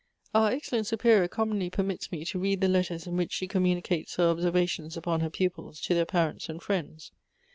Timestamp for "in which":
3.05-3.31